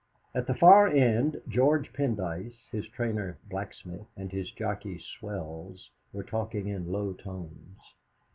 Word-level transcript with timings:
At 0.33 0.47
the 0.47 0.55
far 0.55 0.87
end 0.87 1.39
George 1.47 1.93
Pendyce, 1.93 2.55
his 2.71 2.87
trainer 2.87 3.37
Blacksmith, 3.47 4.07
and 4.17 4.31
his 4.31 4.49
jockey 4.51 4.97
Swells, 4.97 5.91
were 6.11 6.23
talking 6.23 6.67
in 6.69 6.91
low 6.91 7.13
tones. 7.13 7.77